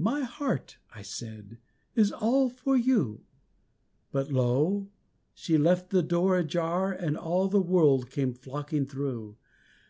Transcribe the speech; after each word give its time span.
"My 0.00 0.22
heart" 0.22 0.78
I 0.94 1.02
said, 1.02 1.58
"is 1.94 2.10
all 2.10 2.48
for 2.48 2.74
you," 2.74 3.26
But 4.10 4.32
lo! 4.32 4.88
She 5.34 5.58
left 5.58 5.90
the 5.90 6.02
door 6.02 6.38
ajar 6.38 6.90
and 6.90 7.18
all 7.18 7.48
the 7.48 7.60
world 7.60 8.08
came 8.08 8.32
flocking 8.32 8.86
through. 8.86 9.36